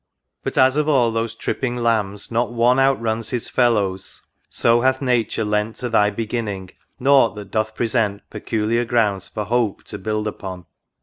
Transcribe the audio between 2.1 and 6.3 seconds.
not one Outruns his fellows, so hath nature lent To thy